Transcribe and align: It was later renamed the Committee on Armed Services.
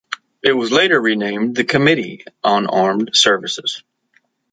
It 0.41 0.53
was 0.53 0.71
later 0.71 0.99
renamed 0.99 1.53
the 1.55 1.63
Committee 1.63 2.25
on 2.43 2.65
Armed 2.65 3.11
Services. 3.13 3.83